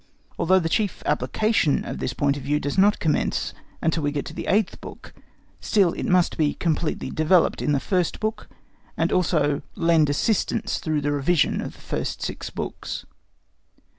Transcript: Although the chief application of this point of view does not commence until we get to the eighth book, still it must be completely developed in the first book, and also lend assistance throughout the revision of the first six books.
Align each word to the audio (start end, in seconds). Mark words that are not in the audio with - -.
Although 0.39 0.57
the 0.57 0.67
chief 0.67 1.03
application 1.05 1.85
of 1.85 1.99
this 1.99 2.11
point 2.13 2.35
of 2.35 2.41
view 2.41 2.59
does 2.59 2.75
not 2.75 2.97
commence 2.97 3.53
until 3.83 4.01
we 4.01 4.11
get 4.11 4.25
to 4.25 4.33
the 4.33 4.47
eighth 4.47 4.81
book, 4.81 5.13
still 5.59 5.93
it 5.93 6.07
must 6.07 6.39
be 6.39 6.55
completely 6.55 7.11
developed 7.11 7.61
in 7.61 7.71
the 7.71 7.79
first 7.79 8.19
book, 8.19 8.49
and 8.97 9.11
also 9.11 9.61
lend 9.75 10.09
assistance 10.09 10.79
throughout 10.79 11.03
the 11.03 11.11
revision 11.11 11.61
of 11.61 11.73
the 11.73 11.81
first 11.81 12.23
six 12.23 12.49
books. 12.49 13.05